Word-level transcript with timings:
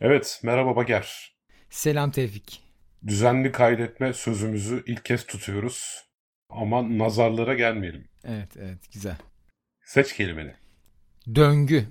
Evet, 0.00 0.40
merhaba 0.42 0.76
Bager. 0.76 1.36
Selam 1.70 2.10
Tevfik. 2.10 2.62
Düzenli 3.06 3.52
kaydetme 3.52 4.12
sözümüzü 4.12 4.82
ilk 4.86 5.04
kez 5.04 5.26
tutuyoruz. 5.26 6.04
Ama 6.50 6.98
nazarlara 6.98 7.54
gelmeyelim. 7.54 8.08
Evet, 8.24 8.56
evet, 8.56 8.92
güzel. 8.92 9.16
Seç 9.84 10.12
kelimeni. 10.12 10.54
Döngü. 11.34 11.86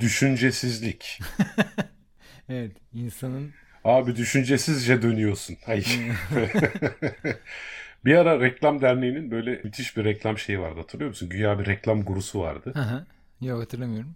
Düşüncesizlik. 0.00 1.20
evet, 2.48 2.72
insanın... 2.92 3.54
Abi 3.84 4.16
düşüncesizce 4.16 5.02
dönüyorsun. 5.02 5.56
Ay. 5.66 5.84
bir 8.04 8.14
ara 8.14 8.40
Reklam 8.40 8.80
Derneği'nin 8.80 9.30
böyle 9.30 9.60
müthiş 9.64 9.96
bir 9.96 10.04
reklam 10.04 10.38
şeyi 10.38 10.60
vardı 10.60 10.80
hatırlıyor 10.80 11.08
musun? 11.08 11.28
Güya 11.28 11.58
bir 11.58 11.66
reklam 11.66 12.04
gurusu 12.04 12.40
vardı. 12.40 12.72
Hı 12.74 12.82
hı. 12.82 13.06
Yok 13.40 13.62
hatırlamıyorum. 13.62 14.14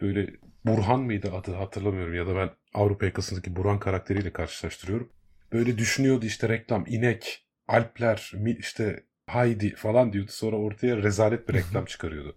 Böyle 0.00 0.30
Burhan 0.64 1.00
mıydı 1.00 1.32
adı 1.32 1.54
hatırlamıyorum 1.54 2.14
ya 2.14 2.26
da 2.26 2.36
ben 2.36 2.50
Avrupa 2.74 3.06
yakasındaki 3.06 3.56
Burhan 3.56 3.78
karakteriyle 3.78 4.32
karşılaştırıyorum. 4.32 5.12
Böyle 5.52 5.78
düşünüyordu 5.78 6.26
işte 6.26 6.48
reklam 6.48 6.84
inek, 6.86 7.46
Alpler, 7.68 8.32
işte 8.58 9.04
Haydi 9.26 9.74
falan 9.74 10.12
diyordu. 10.12 10.30
Sonra 10.32 10.56
ortaya 10.56 10.96
rezalet 10.96 11.48
bir 11.48 11.54
reklam 11.54 11.84
çıkarıyordu. 11.86 12.36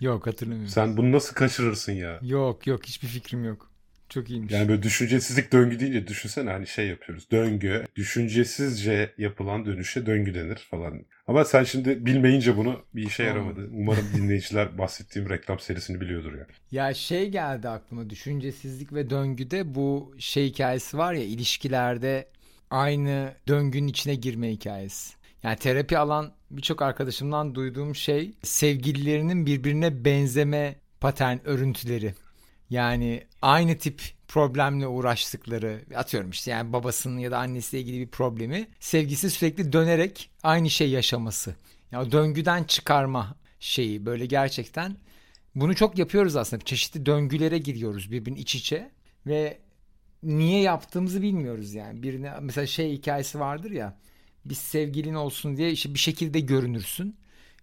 Yok 0.00 0.26
hatırlamıyorum. 0.26 0.68
Sen 0.68 0.96
bunu 0.96 1.12
nasıl 1.12 1.34
kaçırırsın 1.34 1.92
ya? 1.92 2.18
Yok 2.22 2.66
yok 2.66 2.84
hiçbir 2.86 3.08
fikrim 3.08 3.44
yok. 3.44 3.72
Çok 4.08 4.30
iyiymiş. 4.30 4.52
Yani 4.52 4.68
böyle 4.68 4.82
düşüncesizlik 4.82 5.52
döngü 5.52 5.80
deyince 5.80 6.06
düşünsene 6.06 6.50
hani 6.50 6.66
şey 6.66 6.88
yapıyoruz. 6.88 7.30
Döngü, 7.30 7.84
düşüncesizce 7.96 9.14
yapılan 9.18 9.66
dönüşe 9.66 10.06
döngü 10.06 10.34
denir 10.34 10.66
falan. 10.70 11.04
Ama 11.26 11.44
sen 11.44 11.64
şimdi 11.64 12.06
bilmeyince 12.06 12.56
bunu 12.56 12.82
bir 12.94 13.06
işe 13.06 13.22
yaramadı. 13.22 13.70
Umarım 13.72 14.06
dinleyiciler 14.16 14.78
bahsettiğim 14.78 15.30
reklam 15.30 15.58
serisini 15.58 16.00
biliyordur 16.00 16.32
yani. 16.32 16.46
Ya 16.70 16.94
şey 16.94 17.28
geldi 17.28 17.68
aklıma 17.68 18.10
düşüncesizlik 18.10 18.92
ve 18.92 19.10
döngüde 19.10 19.74
bu 19.74 20.14
şey 20.18 20.46
hikayesi 20.46 20.98
var 20.98 21.12
ya 21.12 21.24
ilişkilerde 21.24 22.28
aynı 22.70 23.34
döngünün 23.48 23.88
içine 23.88 24.14
girme 24.14 24.50
hikayesi. 24.50 25.16
Yani 25.42 25.56
terapi 25.56 25.98
alan 25.98 26.32
birçok 26.50 26.82
arkadaşımdan 26.82 27.54
duyduğum 27.54 27.94
şey 27.94 28.30
sevgililerinin 28.42 29.46
birbirine 29.46 30.04
benzeme 30.04 30.76
patern 31.00 31.38
örüntüleri. 31.44 32.14
Yani 32.70 33.26
aynı 33.42 33.78
tip 33.78 34.02
problemle 34.28 34.86
uğraştıkları 34.86 35.80
atıyorum 35.96 36.30
işte 36.30 36.50
yani 36.50 36.72
babasının 36.72 37.18
ya 37.18 37.30
da 37.30 37.38
annesiyle 37.38 37.82
ilgili 37.82 38.00
bir 38.00 38.10
problemi 38.10 38.68
sevgisi 38.80 39.30
sürekli 39.30 39.72
dönerek 39.72 40.30
aynı 40.42 40.70
şey 40.70 40.90
yaşaması. 40.90 41.54
Yani 41.92 42.12
döngüden 42.12 42.64
çıkarma 42.64 43.36
şeyi 43.60 44.06
böyle 44.06 44.26
gerçekten 44.26 44.96
bunu 45.54 45.74
çok 45.74 45.98
yapıyoruz 45.98 46.36
aslında. 46.36 46.64
Çeşitli 46.64 47.06
döngülere 47.06 47.58
giriyoruz 47.58 48.10
birbirinin 48.10 48.40
iç 48.40 48.54
içe 48.54 48.90
ve 49.26 49.58
niye 50.22 50.60
yaptığımızı 50.60 51.22
bilmiyoruz 51.22 51.74
yani. 51.74 52.02
Birine 52.02 52.32
mesela 52.40 52.66
şey 52.66 52.92
hikayesi 52.92 53.40
vardır 53.40 53.70
ya 53.70 53.98
bir 54.44 54.54
sevgilin 54.54 55.14
olsun 55.14 55.56
diye 55.56 55.70
işte 55.70 55.94
bir 55.94 55.98
şekilde 55.98 56.40
görünürsün 56.40 57.16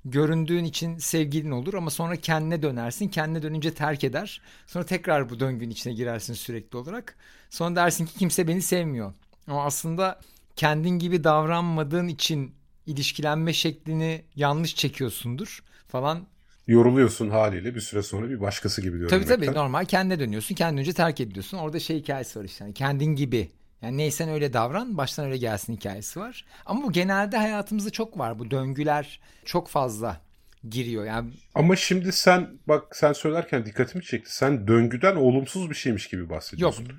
göründüğün 0.05 0.63
için 0.63 0.97
sevgilin 0.97 1.51
olur 1.51 1.73
ama 1.73 1.89
sonra 1.89 2.15
kendine 2.15 2.61
dönersin. 2.61 3.07
Kendine 3.07 3.43
dönünce 3.43 3.73
terk 3.73 4.03
eder. 4.03 4.41
Sonra 4.67 4.85
tekrar 4.85 5.29
bu 5.29 5.39
döngünün 5.39 5.71
içine 5.71 5.93
girersin 5.93 6.33
sürekli 6.33 6.77
olarak. 6.77 7.15
Sonra 7.49 7.75
dersin 7.75 8.05
ki 8.05 8.13
kimse 8.17 8.47
beni 8.47 8.61
sevmiyor. 8.61 9.13
Ama 9.47 9.65
aslında 9.65 10.19
kendin 10.55 10.99
gibi 10.99 11.23
davranmadığın 11.23 12.07
için 12.07 12.55
ilişkilenme 12.85 13.53
şeklini 13.53 14.23
yanlış 14.35 14.75
çekiyorsundur 14.75 15.63
falan. 15.87 16.27
Yoruluyorsun 16.67 17.29
haliyle 17.29 17.75
bir 17.75 17.81
süre 17.81 18.03
sonra 18.03 18.29
bir 18.29 18.41
başkası 18.41 18.81
gibi 18.81 18.97
görünmekten. 18.97 19.35
Tabii 19.35 19.45
tabii 19.45 19.57
normal 19.57 19.85
kendine 19.85 20.19
dönüyorsun. 20.19 20.55
Kendin 20.55 20.77
önce 20.81 20.93
terk 20.93 21.21
ediyorsun. 21.21 21.57
Orada 21.57 21.79
şey 21.79 21.99
hikayesi 21.99 22.39
var 22.39 22.43
işte. 22.43 22.63
Yani 22.63 22.73
kendin 22.73 23.15
gibi 23.15 23.49
yani 23.83 23.97
neysen 23.97 24.29
öyle 24.29 24.53
davran, 24.53 24.97
baştan 24.97 25.25
öyle 25.25 25.37
gelsin 25.37 25.75
hikayesi 25.75 26.19
var. 26.19 26.45
Ama 26.65 26.83
bu 26.83 26.91
genelde 26.91 27.37
hayatımızda 27.37 27.89
çok 27.89 28.19
var. 28.19 28.39
Bu 28.39 28.51
döngüler 28.51 29.19
çok 29.45 29.69
fazla 29.69 30.21
giriyor. 30.69 31.05
Yani 31.05 31.29
Ama 31.55 31.75
şimdi 31.75 32.11
sen 32.11 32.49
bak 32.67 32.95
sen 32.95 33.13
söylerken 33.13 33.65
dikkatimi 33.65 34.03
çekti. 34.03 34.35
Sen 34.35 34.67
döngüden 34.67 35.15
olumsuz 35.15 35.69
bir 35.69 35.75
şeymiş 35.75 36.07
gibi 36.07 36.29
bahsediyorsun. 36.29 36.83
Yok. 36.83 36.91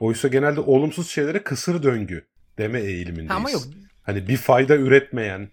Oysa 0.00 0.28
genelde 0.28 0.60
olumsuz 0.60 1.10
şeylere 1.10 1.42
kısır 1.42 1.82
döngü 1.82 2.24
deme 2.58 2.80
eğilimindeyiz. 2.80 3.30
Ama 3.30 3.50
yok. 3.50 3.62
Hani 4.02 4.28
bir 4.28 4.36
fayda 4.36 4.76
üretmeyen, 4.76 5.48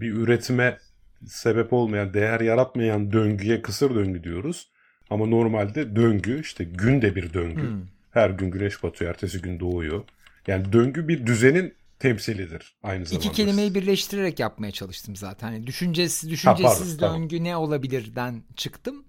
bir 0.00 0.12
üretime 0.12 0.78
sebep 1.26 1.72
olmayan, 1.72 2.14
değer 2.14 2.40
yaratmayan 2.40 3.12
döngüye 3.12 3.62
kısır 3.62 3.94
döngü 3.94 4.24
diyoruz. 4.24 4.68
Ama 5.10 5.26
normalde 5.26 5.96
döngü 5.96 6.40
işte 6.40 6.64
günde 6.64 7.16
bir 7.16 7.32
döngü. 7.32 7.62
Hmm. 7.62 7.82
Her 8.10 8.30
gün 8.30 8.50
güneş 8.50 8.82
batıyor, 8.82 9.10
ertesi 9.10 9.42
gün 9.42 9.60
doğuyor. 9.60 10.04
Yani 10.46 10.72
döngü 10.72 11.08
bir 11.08 11.26
düzenin 11.26 11.74
temsilidir 11.98 12.74
aynı 12.82 13.06
zamanda. 13.06 13.28
İki 13.28 13.36
kelimeyi 13.36 13.74
birleştirerek 13.74 14.40
yapmaya 14.40 14.72
çalıştım 14.72 15.16
zaten. 15.16 15.46
Hani 15.46 15.66
düşüncesiz, 15.66 16.30
düşüncesiz 16.30 16.96
ha, 16.96 17.00
döngü 17.00 17.36
tamam. 17.36 17.44
ne 17.44 17.56
olabilirden 17.56 18.42
çıktım. 18.56 19.04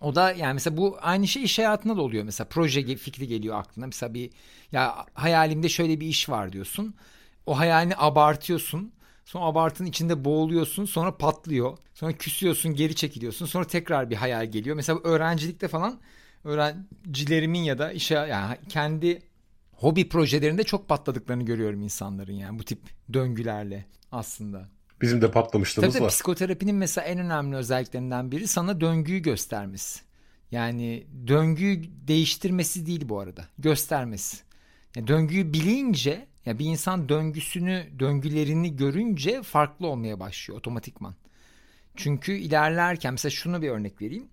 O 0.00 0.14
da 0.14 0.32
yani 0.32 0.54
mesela 0.54 0.76
bu 0.76 0.98
aynı 1.00 1.28
şey 1.28 1.44
iş 1.44 1.58
hayatında 1.58 1.96
da 1.96 2.02
oluyor. 2.02 2.24
Mesela 2.24 2.48
proje 2.48 2.96
fikri 2.96 3.26
geliyor 3.26 3.58
aklına. 3.58 3.86
Mesela 3.86 4.14
bir 4.14 4.30
ya 4.72 5.06
hayalimde 5.14 5.68
şöyle 5.68 6.00
bir 6.00 6.06
iş 6.06 6.28
var 6.28 6.52
diyorsun. 6.52 6.94
O 7.46 7.58
hayalini 7.58 7.94
abartıyorsun. 7.96 8.92
Sonra 9.24 9.44
abartının 9.44 9.88
içinde 9.88 10.24
boğuluyorsun. 10.24 10.84
Sonra 10.84 11.16
patlıyor. 11.16 11.78
Sonra 11.94 12.12
küsüyorsun, 12.12 12.74
geri 12.74 12.94
çekiliyorsun. 12.94 13.46
Sonra 13.46 13.66
tekrar 13.66 14.10
bir 14.10 14.16
hayal 14.16 14.46
geliyor. 14.46 14.76
Mesela 14.76 14.98
öğrencilikte 15.04 15.68
falan 15.68 16.00
öğrencilerimin 16.44 17.62
ya 17.62 17.78
da 17.78 17.92
işe 17.92 18.14
yani 18.14 18.56
kendi 18.68 19.22
hobi 19.82 20.08
projelerinde 20.08 20.64
çok 20.64 20.88
patladıklarını 20.88 21.42
görüyorum 21.42 21.82
insanların 21.82 22.32
yani 22.32 22.58
bu 22.58 22.64
tip 22.64 22.80
döngülerle 23.12 23.86
aslında. 24.12 24.68
Bizim 25.00 25.22
de 25.22 25.30
patlamışlığımız 25.30 25.94
tabii, 25.94 26.04
var. 26.04 26.10
Psikoterapinin 26.10 26.74
mesela 26.74 27.06
en 27.06 27.18
önemli 27.18 27.56
özelliklerinden 27.56 28.32
biri 28.32 28.46
sana 28.46 28.80
döngüyü 28.80 29.18
göstermesi. 29.18 30.00
Yani 30.50 31.06
döngüyü 31.26 31.82
değiştirmesi 32.08 32.86
değil 32.86 33.08
bu 33.08 33.20
arada. 33.20 33.48
Göstermesi. 33.58 34.36
Yani 34.96 35.06
döngüyü 35.06 35.52
bilince 35.52 36.26
ya 36.46 36.58
bir 36.58 36.64
insan 36.64 37.08
döngüsünü, 37.08 37.86
döngülerini 37.98 38.76
görünce 38.76 39.42
farklı 39.42 39.86
olmaya 39.86 40.20
başlıyor 40.20 40.58
otomatikman. 40.58 41.14
Çünkü 41.96 42.32
ilerlerken 42.32 43.12
mesela 43.12 43.30
şunu 43.30 43.62
bir 43.62 43.70
örnek 43.70 44.02
vereyim. 44.02 44.28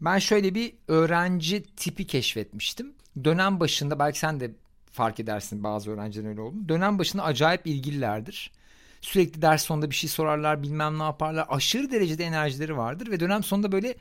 Ben 0.00 0.18
şöyle 0.18 0.54
bir 0.54 0.74
öğrenci 0.88 1.62
tipi 1.62 2.06
keşfetmiştim. 2.06 2.94
Dönem 3.24 3.60
başında 3.60 3.98
belki 3.98 4.18
sen 4.18 4.40
de 4.40 4.50
fark 4.96 5.20
edersin 5.20 5.64
bazı 5.64 5.90
öğrencilerin 5.90 6.28
öyle 6.28 6.40
olduğunu. 6.40 6.68
Dönem 6.68 6.98
başında 6.98 7.24
acayip 7.24 7.66
ilgililerdir. 7.66 8.52
Sürekli 9.00 9.42
ders 9.42 9.64
sonunda 9.64 9.90
bir 9.90 9.94
şey 9.94 10.10
sorarlar 10.10 10.62
bilmem 10.62 10.98
ne 10.98 11.02
yaparlar. 11.02 11.46
Aşırı 11.48 11.90
derecede 11.90 12.24
enerjileri 12.24 12.76
vardır 12.76 13.10
ve 13.10 13.20
dönem 13.20 13.42
sonunda 13.42 13.72
böyle 13.72 13.94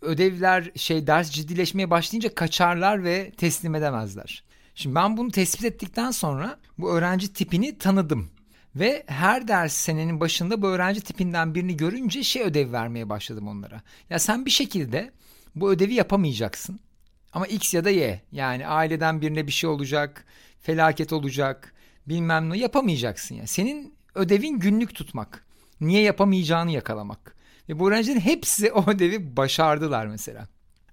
ödevler 0.00 0.70
şey 0.76 1.06
ders 1.06 1.30
ciddileşmeye 1.30 1.90
başlayınca 1.90 2.34
kaçarlar 2.34 3.04
ve 3.04 3.30
teslim 3.30 3.74
edemezler. 3.74 4.44
Şimdi 4.74 4.94
ben 4.94 5.16
bunu 5.16 5.30
tespit 5.30 5.64
ettikten 5.64 6.10
sonra 6.10 6.58
bu 6.78 6.90
öğrenci 6.90 7.32
tipini 7.32 7.78
tanıdım. 7.78 8.30
Ve 8.76 9.04
her 9.06 9.48
ders 9.48 9.72
senenin 9.72 10.20
başında 10.20 10.62
bu 10.62 10.66
öğrenci 10.66 11.00
tipinden 11.00 11.54
birini 11.54 11.76
görünce 11.76 12.22
şey 12.22 12.42
ödev 12.42 12.72
vermeye 12.72 13.08
başladım 13.08 13.48
onlara. 13.48 13.82
Ya 14.10 14.18
sen 14.18 14.46
bir 14.46 14.50
şekilde 14.50 15.12
bu 15.54 15.70
ödevi 15.70 15.94
yapamayacaksın. 15.94 16.80
Ama 17.36 17.46
X 17.46 17.74
ya 17.74 17.84
da 17.84 17.90
Y 17.90 18.20
yani 18.32 18.66
aileden 18.66 19.20
birine 19.20 19.46
bir 19.46 19.52
şey 19.52 19.70
olacak, 19.70 20.24
felaket 20.60 21.12
olacak, 21.12 21.74
bilmem 22.06 22.50
ne 22.50 22.58
yapamayacaksın 22.58 23.34
ya. 23.34 23.38
Yani. 23.38 23.48
Senin 23.48 23.94
ödevin 24.14 24.58
günlük 24.58 24.94
tutmak. 24.94 25.46
Niye 25.80 26.02
yapamayacağını 26.02 26.70
yakalamak. 26.70 27.36
Ve 27.68 27.78
bu 27.78 27.88
öğrencilerin 27.88 28.20
hepsi 28.20 28.72
o 28.72 28.90
ödevi 28.90 29.36
başardılar 29.36 30.06
mesela. 30.06 30.48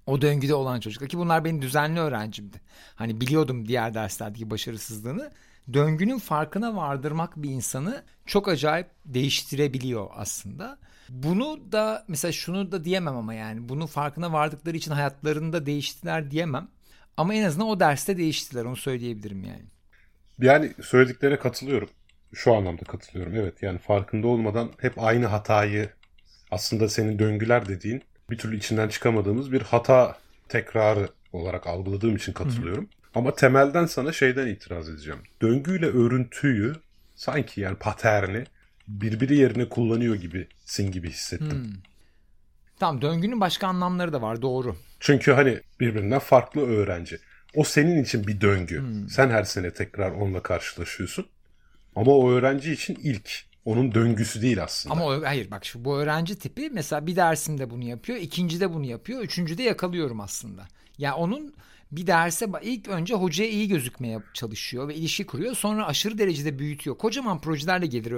O 0.06 0.22
döngüde 0.22 0.54
olan 0.54 0.80
çocuklar 0.80 1.08
ki 1.08 1.18
bunlar 1.18 1.44
benim 1.44 1.62
düzenli 1.62 2.00
öğrencimdi. 2.00 2.60
Hani 2.94 3.20
biliyordum 3.20 3.68
diğer 3.68 3.94
derslerdeki 3.94 4.50
başarısızlığını. 4.50 5.30
Döngünün 5.72 6.18
farkına 6.18 6.76
vardırmak 6.76 7.36
bir 7.36 7.50
insanı 7.50 8.02
çok 8.26 8.48
acayip 8.48 8.86
değiştirebiliyor 9.04 10.10
aslında. 10.14 10.78
Bunu 11.08 11.72
da 11.72 12.04
mesela 12.08 12.32
şunu 12.32 12.72
da 12.72 12.84
diyemem 12.84 13.16
ama 13.16 13.34
yani 13.34 13.68
bunu 13.68 13.86
farkına 13.86 14.32
vardıkları 14.32 14.76
için 14.76 14.90
hayatlarında 14.90 15.66
değiştiler 15.66 16.30
diyemem. 16.30 16.68
Ama 17.16 17.34
en 17.34 17.44
azından 17.44 17.68
o 17.68 17.80
derste 17.80 18.16
değiştiler 18.16 18.64
onu 18.64 18.76
söyleyebilirim 18.76 19.44
yani. 19.44 19.64
Yani 20.38 20.72
söylediklerine 20.82 21.38
katılıyorum. 21.38 21.88
Şu 22.34 22.54
anlamda 22.54 22.84
katılıyorum 22.84 23.34
evet 23.36 23.62
yani 23.62 23.78
farkında 23.78 24.26
olmadan 24.26 24.70
hep 24.80 25.02
aynı 25.02 25.26
hatayı 25.26 25.90
aslında 26.50 26.88
senin 26.88 27.18
döngüler 27.18 27.68
dediğin 27.68 28.02
bir 28.30 28.38
türlü 28.38 28.56
içinden 28.56 28.88
çıkamadığımız 28.88 29.52
bir 29.52 29.62
hata 29.62 30.16
tekrarı 30.48 31.08
olarak 31.32 31.66
algıladığım 31.66 32.16
için 32.16 32.32
katılıyorum. 32.32 32.84
Hı 32.84 32.88
hı. 32.88 33.04
Ama 33.14 33.34
temelden 33.34 33.86
sana 33.86 34.12
şeyden 34.12 34.46
itiraz 34.46 34.88
edeceğim. 34.88 35.20
Döngüyle 35.42 35.86
örüntüyü 35.86 36.74
sanki 37.16 37.60
yani 37.60 37.76
paterni 37.76 38.44
birbiri 38.88 39.36
yerine 39.36 39.68
kullanıyor 39.68 40.14
gibisin 40.14 40.92
gibi 40.92 41.10
hissettim. 41.10 41.64
Hmm. 41.64 41.72
Tamam 42.78 43.02
döngünün 43.02 43.40
başka 43.40 43.66
anlamları 43.66 44.12
da 44.12 44.22
var 44.22 44.42
doğru. 44.42 44.76
Çünkü 45.00 45.32
hani 45.32 45.60
birbirinden 45.80 46.18
farklı 46.18 46.60
öğrenci. 46.60 47.18
O 47.54 47.64
senin 47.64 48.02
için 48.02 48.26
bir 48.26 48.40
döngü. 48.40 48.78
Hmm. 48.78 49.08
Sen 49.08 49.30
her 49.30 49.44
sene 49.44 49.70
tekrar 49.70 50.10
onunla 50.10 50.42
karşılaşıyorsun. 50.42 51.26
Ama 51.96 52.12
o 52.12 52.30
öğrenci 52.30 52.72
için 52.72 52.98
ilk. 53.02 53.44
Onun 53.64 53.94
döngüsü 53.94 54.42
değil 54.42 54.62
aslında. 54.62 54.94
Ama 54.94 55.06
o, 55.06 55.24
hayır 55.24 55.50
bak 55.50 55.64
şu 55.64 55.84
bu 55.84 55.98
öğrenci 55.98 56.38
tipi 56.38 56.70
mesela 56.70 57.06
bir 57.06 57.16
dersimde 57.16 57.70
bunu 57.70 57.84
yapıyor, 57.84 58.18
ikincide 58.18 58.74
bunu 58.74 58.84
yapıyor, 58.84 59.22
üçüncüde 59.22 59.62
yakalıyorum 59.62 60.20
aslında. 60.20 60.60
Ya 60.60 60.66
yani 60.98 61.14
onun 61.14 61.54
bir 61.96 62.06
derse 62.06 62.46
ilk 62.62 62.88
önce 62.88 63.14
hocaya 63.14 63.50
iyi 63.50 63.68
gözükmeye 63.68 64.18
çalışıyor 64.34 64.88
ve 64.88 64.94
ilişki 64.94 65.26
kuruyor. 65.26 65.54
Sonra 65.54 65.86
aşırı 65.86 66.18
derecede 66.18 66.58
büyütüyor. 66.58 66.98
Kocaman 66.98 67.40
projelerle 67.40 67.86
gelir 67.86 68.12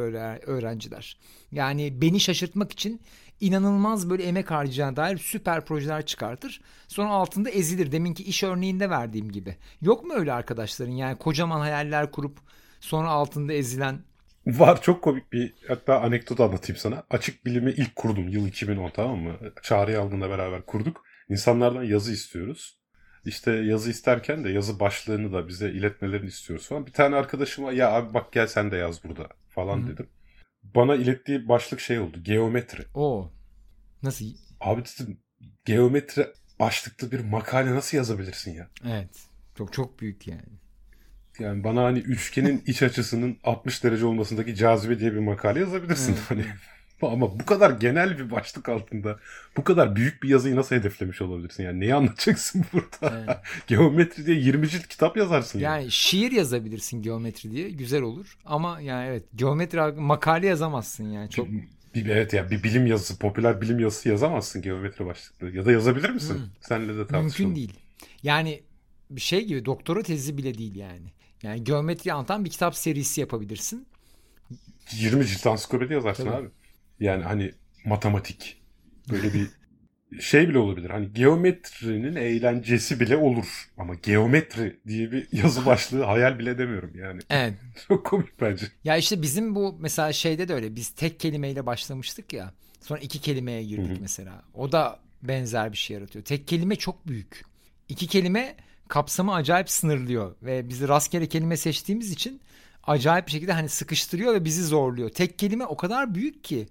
öğrenciler. 0.47 1.17
Yani 1.53 2.01
beni 2.03 2.21
şaşırtmak 2.21 2.73
için 2.73 3.01
inanılmaz 3.41 4.11
böyle 4.11 4.23
emek 4.23 4.51
harcayacağına 4.51 4.97
dair 4.97 5.19
süper 5.19 5.65
projeler 5.65 6.07
çıkartır. 6.07 6.61
Sonra 6.89 7.11
altında 7.11 7.51
ezilir. 7.51 7.93
Deminki 7.93 8.23
iş 8.25 8.43
örneğinde 8.43 8.91
verdiğim 8.91 9.33
gibi. 9.33 9.57
Yok 9.81 10.05
mu 10.05 10.13
öyle 10.15 10.33
arkadaşların 10.33 10.93
yani 10.93 11.19
kocaman 11.19 11.61
hayaller 11.61 12.11
kurup 12.11 12.39
sonra 12.81 13.09
altında 13.09 13.53
ezilen 13.53 13.99
Var 14.47 14.83
çok 14.83 15.03
komik 15.03 15.33
bir 15.33 15.55
hatta 15.69 16.01
anekdot 16.01 16.41
anlatayım 16.41 16.79
sana. 16.79 17.03
Açık 17.11 17.47
bilimi 17.47 17.71
ilk 17.71 17.97
kurdum 17.97 18.29
yıl 18.29 18.47
2010 18.47 18.91
tamam 18.91 19.19
mı? 19.19 19.37
Çağrı 19.63 19.93
Yalgın'la 19.93 20.31
beraber 20.31 20.67
kurduk. 20.67 21.05
İnsanlardan 21.29 21.83
yazı 21.83 22.13
istiyoruz. 22.13 22.79
İşte 23.27 23.53
yazı 23.53 23.91
isterken 23.91 24.45
de 24.45 24.51
yazı 24.51 24.81
başlığını 24.81 25.33
da 25.33 25.49
bize 25.49 25.71
iletmelerini 25.71 26.29
istiyoruz 26.29 26.69
falan. 26.69 26.87
Bir 26.87 26.93
tane 26.93 27.17
arkadaşıma 27.17 27.73
ya 27.73 27.93
abi 27.93 28.15
bak 28.15 28.33
gel 28.33 28.47
sen 28.47 28.71
de 28.71 28.77
yaz 28.77 29.05
burada 29.05 29.29
falan 29.49 29.79
Hı-hı. 29.79 29.87
dedim. 29.87 30.09
Bana 30.63 30.95
ilettiği 30.95 31.49
başlık 31.49 31.81
şey 31.81 31.99
oldu. 31.99 32.23
Geometri. 32.23 32.83
O 32.95 33.33
nasıl? 34.03 34.25
Abi 34.61 34.83
dedim 34.85 35.19
geometri 35.65 36.27
başlıklı 36.61 37.13
bir 37.13 37.21
makale 37.21 37.75
nasıl 37.75 37.97
yazabilirsin 37.97 38.55
ya? 38.55 38.69
Evet. 38.87 39.11
Çok 39.59 39.73
çok 39.73 40.01
büyük 40.01 40.27
yani. 40.27 40.43
Yani 41.39 41.65
bana 41.65 41.85
hani 41.85 41.99
üçgenin 41.99 42.63
iç 42.67 42.83
açısının 42.83 43.39
60 43.45 43.85
derece 43.85 44.07
olmasındaki 44.07 44.55
cazibe 44.55 44.99
diye 44.99 45.13
bir 45.13 45.19
makale 45.19 45.61
yazabilirsin. 45.61 46.13
Evet. 46.13 46.23
Hani 46.29 46.45
ama 47.03 47.41
bu 47.41 47.47
kadar 47.47 47.71
genel 47.71 48.19
bir 48.19 48.31
başlık 48.31 48.69
altında 48.69 49.19
bu 49.57 49.65
kadar 49.65 49.97
büyük 49.97 50.23
bir 50.23 50.29
yazıyı 50.29 50.57
nasıl 50.57 50.77
hedeflemiş 50.77 51.23
olabilirsin? 51.23 51.63
Yani 51.63 51.81
neyi 51.81 51.95
anlatacaksın 51.95 52.65
burada? 52.73 53.25
Evet. 53.27 53.39
geometri 53.67 54.27
diye 54.27 54.37
20 54.37 54.69
cilt 54.69 54.87
kitap 54.87 55.17
yazarsın. 55.17 55.59
Yani, 55.59 55.83
yani 55.83 55.91
şiir 55.91 56.33
yazabilirsin 56.33 57.03
geometri 57.03 57.51
diye 57.51 57.71
güzel 57.71 58.03
olur. 58.03 58.37
Ama 58.45 58.81
yani 58.81 59.09
evet 59.09 59.25
geometri 59.35 59.93
makale 60.01 60.47
yazamazsın 60.47 61.05
yani 61.05 61.31
çok. 61.31 61.49
Bir, 61.95 62.07
evet 62.07 62.33
ya 62.33 62.43
yani 62.43 62.51
bir 62.51 62.63
bilim 62.63 62.87
yazısı, 62.87 63.19
popüler 63.19 63.61
bilim 63.61 63.81
yazısı 63.81 64.09
yazamazsın 64.09 64.63
geometri 64.63 65.07
başlıklı. 65.07 65.51
Ya 65.51 65.67
da 65.67 65.73
yazabilir 65.73 66.11
misin? 66.11 66.35
Hmm. 66.35 66.43
Senle 66.61 66.89
de 66.89 67.07
tartışalım. 67.07 67.25
Mümkün 67.25 67.57
değil. 67.57 67.73
Yani 68.23 68.63
bir 69.11 69.21
şey 69.21 69.45
gibi 69.45 69.65
doktora 69.65 70.03
tezi 70.03 70.39
bile 70.39 70.59
değil 70.59 70.77
yani. 70.77 71.13
Yani 71.43 71.65
geometri 71.65 72.13
anlatan 72.13 72.45
bir 72.45 72.51
kitap 72.51 72.77
serisi 72.77 73.21
yapabilirsin. 73.21 73.87
20 74.93 75.27
cilt 75.27 75.47
ansiklopedi 75.47 75.93
yazarsın 75.93 76.25
Tabii. 76.25 76.37
abi. 76.37 76.49
Yani 77.01 77.23
hani 77.25 77.53
matematik 77.85 78.63
böyle 79.11 79.35
bir 79.35 79.47
şey 80.21 80.49
bile 80.49 80.59
olabilir. 80.59 80.91
Hani 80.91 81.13
geometrinin 81.13 82.17
eğlencesi 82.17 83.01
bile 83.01 83.17
olur. 83.17 83.71
Ama 83.79 83.95
geometri 83.95 84.81
diye 84.87 85.13
bir 85.13 85.29
yazı 85.33 85.67
başlığı 85.67 86.03
hayal 86.03 86.39
bile 86.39 86.51
edemiyorum 86.51 86.93
yani. 86.95 87.21
Evet. 87.31 87.55
Çok 87.89 88.07
komik 88.07 88.41
bence. 88.41 88.67
Ya 88.85 88.97
işte 88.97 89.23
bizim 89.23 89.55
bu 89.55 89.77
mesela 89.81 90.13
şeyde 90.13 90.49
de 90.49 90.55
öyle. 90.55 90.77
Biz 90.77 90.91
tek 90.91 91.21
kelimeyle 91.21 91.67
başlamıştık 91.67 92.33
ya. 92.33 92.53
Sonra 92.81 93.01
iki 93.01 93.21
kelimeye 93.21 93.65
girdik 93.65 93.91
Hı-hı. 93.91 94.01
mesela. 94.01 94.43
O 94.55 94.73
da 94.73 95.01
benzer 95.23 95.73
bir 95.73 95.77
şey 95.77 95.95
yaratıyor. 95.95 96.25
Tek 96.25 96.49
kelime 96.49 96.77
çok 96.77 97.09
büyük. 97.09 97.45
İki 97.89 98.07
kelime 98.07 98.57
kapsamı 98.89 99.35
acayip 99.35 99.71
sınırlıyor 99.71 100.35
ve 100.43 100.69
biz 100.69 100.89
rastgele 100.89 101.27
kelime 101.27 101.57
seçtiğimiz 101.57 102.11
için 102.11 102.41
acayip 102.87 103.27
bir 103.27 103.33
şekilde 103.33 103.53
hani 103.53 103.69
sıkıştırıyor 103.69 104.35
ve 104.35 104.45
bizi 104.45 104.65
zorluyor. 104.65 105.09
Tek 105.09 105.39
kelime 105.39 105.67
o 105.67 105.77
kadar 105.77 106.15
büyük 106.15 106.45
ki 106.45 106.69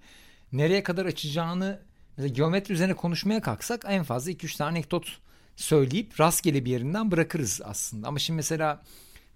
nereye 0.52 0.84
kadar 0.84 1.06
açacağını 1.06 1.80
mesela 2.18 2.34
geometri 2.34 2.74
üzerine 2.74 2.94
konuşmaya 2.94 3.42
kalksak 3.42 3.86
en 3.88 4.04
fazla 4.04 4.32
2-3 4.32 4.58
tane 4.58 4.70
anekdot 4.70 5.18
söyleyip 5.56 6.20
rastgele 6.20 6.66
bir 6.66 6.72
yerinden 6.72 7.12
bırakırız 7.12 7.62
aslında. 7.64 8.08
Ama 8.08 8.20
şimdi 8.20 8.38
mesela 8.38 8.82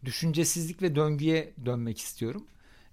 düşüncesizlik 0.05 0.81
ve 0.81 0.95
döngüye 0.95 1.53
dönmek 1.65 1.99
istiyorum. 1.99 2.45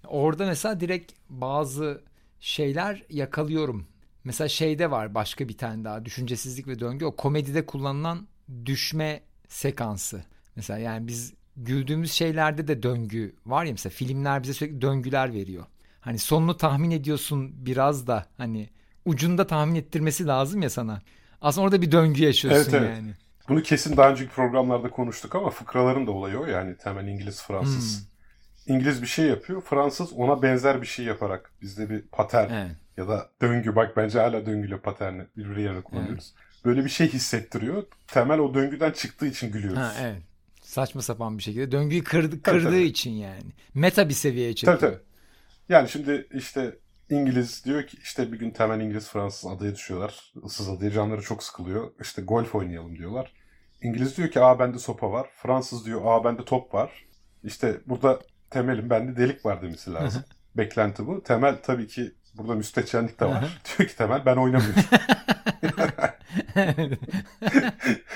Orada 0.07 0.45
mesela 0.45 0.79
direkt 0.79 1.13
bazı 1.29 2.01
şeyler 2.39 3.03
yakalıyorum. 3.09 3.87
Mesela 4.23 4.47
şeyde 4.47 4.91
var 4.91 5.15
başka 5.15 5.49
bir 5.49 5.57
tane 5.57 5.83
daha 5.83 6.05
düşüncesizlik 6.05 6.67
ve 6.67 6.79
döngü 6.79 7.05
o 7.05 7.15
komedide 7.15 7.65
kullanılan 7.65 8.27
düşme 8.65 9.21
sekansı. 9.47 10.23
Mesela 10.55 10.79
yani 10.79 11.07
biz 11.07 11.33
güldüğümüz 11.57 12.11
şeylerde 12.11 12.67
de 12.67 12.83
döngü 12.83 13.35
var 13.45 13.65
ya 13.65 13.71
mesela 13.71 13.93
filmler 13.93 14.43
bize 14.43 14.53
sürekli 14.53 14.81
döngüler 14.81 15.33
veriyor. 15.33 15.65
Hani 15.99 16.19
sonunu 16.19 16.57
tahmin 16.57 16.91
ediyorsun 16.91 17.65
biraz 17.65 18.07
da 18.07 18.25
hani 18.37 18.69
ucunda 19.05 19.47
tahmin 19.47 19.75
ettirmesi 19.75 20.27
lazım 20.27 20.61
ya 20.61 20.69
sana. 20.69 21.01
Aslında 21.41 21.65
orada 21.65 21.81
bir 21.81 21.91
döngü 21.91 22.23
yaşıyorsun 22.23 22.71
evet, 22.71 22.73
evet. 22.73 22.97
yani. 22.97 23.11
Bunu 23.49 23.63
kesin 23.63 23.97
daha 23.97 24.09
önceki 24.09 24.29
programlarda 24.29 24.89
konuştuk 24.89 25.35
ama 25.35 25.49
fıkraların 25.49 26.07
da 26.07 26.11
olayı 26.11 26.39
o 26.39 26.45
yani 26.45 26.77
temel 26.77 27.07
İngiliz 27.07 27.43
Fransız. 27.43 27.99
Hmm. 27.99 28.75
İngiliz 28.75 29.01
bir 29.01 29.07
şey 29.07 29.25
yapıyor. 29.25 29.61
Fransız 29.61 30.13
ona 30.13 30.41
benzer 30.41 30.81
bir 30.81 30.87
şey 30.87 31.05
yaparak 31.05 31.51
bizde 31.61 31.89
bir 31.89 32.01
patern 32.01 32.49
evet. 32.49 32.71
ya 32.97 33.07
da 33.07 33.29
döngü 33.41 33.75
bak 33.75 33.97
bence 33.97 34.19
hala 34.19 34.45
döngüyle 34.45 34.79
paterni 34.79 35.23
birbiri 35.37 35.61
yerine 35.61 35.81
kullanıyoruz. 35.81 36.33
Evet 36.37 36.47
böyle 36.67 36.85
bir 36.85 36.89
şey 36.89 37.07
hissettiriyor. 37.07 37.83
Temel 38.07 38.39
o 38.39 38.53
döngüden 38.53 38.91
çıktığı 38.91 39.25
için 39.25 39.51
gülüyoruz. 39.51 39.79
Ha, 39.79 39.93
evet. 40.01 40.21
Saçma 40.67 41.01
sapan 41.01 41.37
bir 41.37 41.43
şekilde. 41.43 41.71
Döngüyü 41.71 42.03
kırdı, 42.03 42.41
kırdığı 42.41 42.63
tabii, 42.63 42.75
tabii. 42.75 42.83
için 42.83 43.11
yani. 43.11 43.51
Meta 43.73 44.09
bir 44.09 44.13
seviyeye 44.13 44.55
çekiyor. 44.55 44.79
Tabii 44.79 44.91
tabii. 44.91 45.03
Yani 45.69 45.89
şimdi 45.89 46.27
işte 46.33 46.77
İngiliz 47.09 47.65
diyor 47.65 47.87
ki 47.87 47.97
işte 48.03 48.31
bir 48.31 48.39
gün 48.39 48.51
temel 48.51 48.79
İngiliz 48.79 49.09
Fransız 49.09 49.51
adaya 49.51 49.75
düşüyorlar. 49.75 50.33
Issız 50.45 50.69
adaya 50.69 50.91
canları 50.91 51.21
çok 51.21 51.43
sıkılıyor. 51.43 51.91
İşte 52.01 52.21
golf 52.21 52.55
oynayalım 52.55 52.97
diyorlar. 52.97 53.33
İngiliz 53.81 54.17
diyor 54.17 54.31
ki 54.31 54.41
aa 54.41 54.59
bende 54.59 54.79
sopa 54.79 55.11
var. 55.11 55.29
Fransız 55.35 55.85
diyor 55.85 56.01
aa 56.05 56.23
bende 56.23 56.45
top 56.45 56.73
var. 56.73 57.05
İşte 57.43 57.81
burada 57.85 58.19
temelim 58.49 58.89
bende 58.89 59.17
delik 59.17 59.45
var 59.45 59.61
demesi 59.61 59.93
lazım. 59.93 60.23
Beklenti 60.55 61.07
bu. 61.07 61.23
Temel 61.23 61.57
tabii 61.63 61.87
ki 61.87 62.11
burada 62.33 62.55
müstehcenlik 62.55 63.19
de 63.19 63.25
var. 63.25 63.61
diyor 63.77 63.89
ki 63.89 63.95
temel 63.97 64.25
ben 64.25 64.37
oynamıyorum. 64.37 64.83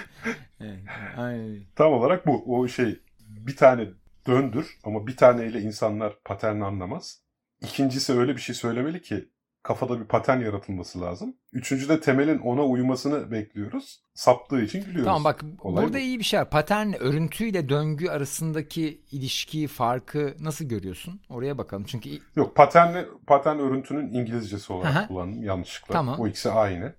Tam 1.76 1.94
olarak 1.94 2.28
bu. 2.28 2.44
O 2.58 2.68
şey 2.68 3.00
bir 3.20 3.56
tane 3.56 3.88
döndür 4.28 4.80
ama 4.84 5.08
bir 5.08 5.18
taneyle 5.18 5.62
insanlar 5.62 6.14
paterni 6.26 6.66
anlamaz. 6.66 7.22
İkincisi 7.62 8.14
öyle 8.14 8.36
bir 8.36 8.42
şey 8.42 8.56
söylemeli 8.56 9.02
ki 9.02 9.30
kafada 9.64 10.00
bir 10.00 10.06
patern 10.06 10.42
yaratılması 10.42 11.02
lazım. 11.02 11.36
Üçüncü 11.54 11.90
de 11.90 12.00
temelin 12.00 12.38
ona 12.40 12.66
uymasını 12.66 13.32
bekliyoruz. 13.32 14.04
Saptığı 14.14 14.62
için 14.62 14.80
gülüyoruz. 14.80 15.06
Tamam 15.06 15.24
bak 15.24 15.44
Olay 15.62 15.84
burada 15.84 15.98
bu. 15.98 16.02
iyi 16.02 16.20
bir 16.20 16.24
şey. 16.24 16.44
Patern 16.44 16.94
örüntüyle 16.94 17.70
döngü 17.70 18.10
arasındaki 18.10 19.02
ilişkiyi, 19.12 19.68
farkı 19.68 20.36
nasıl 20.40 20.66
görüyorsun? 20.66 21.22
Oraya 21.30 21.58
bakalım. 21.58 21.84
Çünkü 21.88 22.10
Yok 22.36 22.56
paternle 22.56 23.06
patern 23.28 23.58
örüntünün 23.60 24.14
İngilizcesi 24.14 24.74
olarak 24.74 24.96
Aha. 24.96 25.08
kullandım 25.08 25.44
yanlışlıkla. 25.44 25.94
Tamam. 25.94 26.20
O 26.20 26.28
ikisi 26.28 26.52
aynı. 26.52 26.96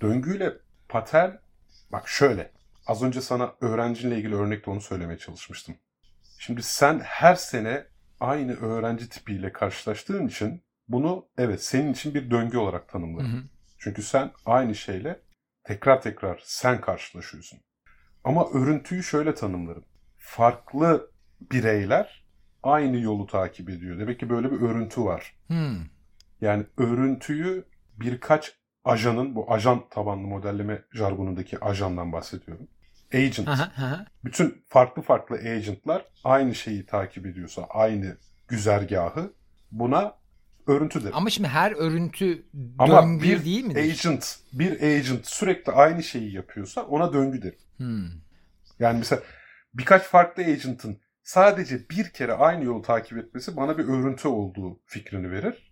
Döngüyle 0.00 0.52
patern 0.88 1.30
bak 1.92 2.08
şöyle. 2.08 2.50
Az 2.90 3.02
önce 3.02 3.20
sana 3.20 3.54
öğrencinle 3.60 4.16
ilgili 4.18 4.34
örnekte 4.34 4.70
onu 4.70 4.80
söylemeye 4.80 5.18
çalışmıştım. 5.18 5.74
Şimdi 6.38 6.62
sen 6.62 7.00
her 7.00 7.34
sene 7.34 7.86
aynı 8.20 8.52
öğrenci 8.52 9.08
tipiyle 9.08 9.52
karşılaştığın 9.52 10.26
için 10.26 10.62
bunu 10.88 11.28
evet 11.38 11.64
senin 11.64 11.92
için 11.92 12.14
bir 12.14 12.30
döngü 12.30 12.58
olarak 12.58 12.88
tanımlarım. 12.88 13.50
Çünkü 13.78 14.02
sen 14.02 14.30
aynı 14.46 14.74
şeyle 14.74 15.20
tekrar 15.64 16.02
tekrar 16.02 16.42
sen 16.44 16.80
karşılaşıyorsun. 16.80 17.60
Ama 18.24 18.50
örüntüyü 18.50 19.02
şöyle 19.02 19.34
tanımlarım. 19.34 19.84
Farklı 20.18 21.10
bireyler 21.40 22.24
aynı 22.62 23.00
yolu 23.00 23.26
takip 23.26 23.70
ediyor. 23.70 23.98
Demek 23.98 24.20
ki 24.20 24.30
böyle 24.30 24.52
bir 24.52 24.60
örüntü 24.60 25.04
var. 25.04 25.36
Hmm. 25.46 25.76
Yani 26.40 26.66
örüntüyü 26.76 27.64
birkaç 28.00 28.54
ajanın, 28.84 29.34
bu 29.34 29.52
ajan 29.52 29.88
tabanlı 29.90 30.26
modelleme 30.26 30.84
jargonundaki 30.92 31.60
ajandan 31.60 32.12
bahsediyorum. 32.12 32.68
Agent. 33.14 33.48
Aha, 33.48 33.72
aha. 33.76 34.06
Bütün 34.24 34.64
farklı 34.68 35.02
farklı 35.02 35.36
agentlar 35.36 36.04
aynı 36.24 36.54
şeyi 36.54 36.86
takip 36.86 37.26
ediyorsa, 37.26 37.66
aynı 37.70 38.16
güzergahı 38.48 39.32
buna 39.70 40.14
örüntüdür. 40.66 41.10
Ama 41.12 41.30
şimdi 41.30 41.48
her 41.48 41.72
örüntü 41.72 42.46
Ama 42.78 43.02
döngü 43.02 43.24
bir 43.24 43.44
değil 43.44 43.64
mi? 43.64 43.78
agent, 43.78 44.36
bir 44.52 44.82
agent 44.82 45.26
sürekli 45.26 45.72
aynı 45.72 46.02
şeyi 46.02 46.34
yapıyorsa 46.34 46.82
ona 46.82 47.12
döngüdür. 47.12 47.54
Hmm. 47.76 48.08
Yani 48.78 48.98
mesela 48.98 49.22
birkaç 49.74 50.02
farklı 50.02 50.42
agent'ın 50.42 51.00
sadece 51.22 51.88
bir 51.90 52.10
kere 52.10 52.32
aynı 52.32 52.64
yolu 52.64 52.82
takip 52.82 53.18
etmesi 53.18 53.56
bana 53.56 53.78
bir 53.78 53.84
örüntü 53.84 54.28
olduğu 54.28 54.80
fikrini 54.86 55.30
verir. 55.30 55.69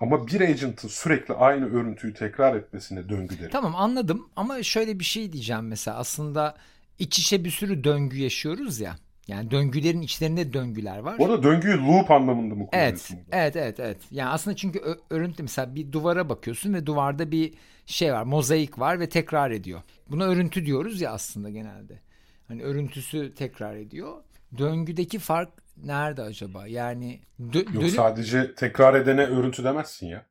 Ama 0.00 0.26
bir 0.26 0.40
agent'ın 0.40 0.88
sürekli 0.88 1.34
aynı 1.34 1.66
örüntüyü 1.66 2.14
tekrar 2.14 2.56
etmesine 2.56 3.08
döngü 3.08 3.38
derim. 3.38 3.50
Tamam 3.50 3.74
anladım 3.76 4.28
ama 4.36 4.62
şöyle 4.62 4.98
bir 4.98 5.04
şey 5.04 5.32
diyeceğim 5.32 5.66
mesela 5.68 5.96
aslında 5.96 6.56
iç 6.98 7.18
içe 7.18 7.44
bir 7.44 7.50
sürü 7.50 7.84
döngü 7.84 8.16
yaşıyoruz 8.16 8.80
ya. 8.80 8.96
Yani 9.28 9.50
döngülerin 9.50 10.00
içlerinde 10.00 10.52
döngüler 10.52 10.98
var. 10.98 11.16
Orada 11.18 11.42
döngüyü 11.42 11.76
loop 11.86 12.10
anlamında 12.10 12.54
mı 12.54 12.66
kullanıyorsun? 12.66 13.16
Evet, 13.16 13.26
evet, 13.32 13.56
evet, 13.56 13.80
evet. 13.80 13.98
Yani 14.10 14.30
aslında 14.30 14.56
çünkü 14.56 14.82
örüntü 15.10 15.42
mesela 15.42 15.74
bir 15.74 15.92
duvara 15.92 16.28
bakıyorsun 16.28 16.74
ve 16.74 16.86
duvarda 16.86 17.30
bir 17.30 17.54
şey 17.86 18.12
var, 18.12 18.22
mozaik 18.22 18.78
var 18.78 19.00
ve 19.00 19.08
tekrar 19.08 19.50
ediyor. 19.50 19.82
Buna 20.10 20.24
örüntü 20.24 20.66
diyoruz 20.66 21.00
ya 21.00 21.12
aslında 21.12 21.50
genelde. 21.50 22.00
Hani 22.48 22.62
örüntüsü 22.62 23.34
tekrar 23.34 23.76
ediyor. 23.76 24.22
Döngüdeki 24.58 25.18
fark 25.18 25.48
nerede 25.76 26.22
acaba? 26.22 26.66
Yani 26.66 27.20
dö- 27.40 27.74
Yok 27.74 27.74
dönüp... 27.74 27.90
sadece 27.90 28.54
tekrar 28.54 28.94
edene 28.94 29.22
örüntü 29.26 29.64
demezsin 29.64 30.06
ya. 30.06 30.26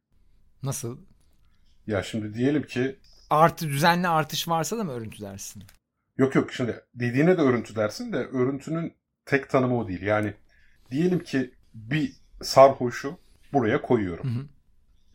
Nasıl? 0.64 0.98
Ya 1.88 2.04
şimdi 2.04 2.34
diyelim 2.34 2.64
ki 2.64 2.96
artı 3.30 3.68
düzenli 3.70 4.08
artış 4.08 4.48
varsa 4.48 4.78
da 4.78 4.84
mı 4.84 4.92
örüntü 4.92 5.22
dersin? 5.22 5.64
Yok 6.18 6.36
yok 6.36 6.54
şimdi 6.54 6.82
dediğine 6.96 7.38
de 7.38 7.42
örüntü 7.42 7.76
dersin 7.76 8.14
de 8.14 8.18
örüntünün 8.18 8.94
tek 9.26 9.50
tanımı 9.50 9.78
o 9.78 9.88
değil. 9.88 10.02
Yani 10.02 10.34
diyelim 10.92 11.24
ki 11.24 11.52
bir 11.74 12.14
sarhoşu 12.42 13.18
buraya 13.54 13.82
koyuyorum. 13.82 14.36
Hı 14.36 14.40
hı. 14.40 14.46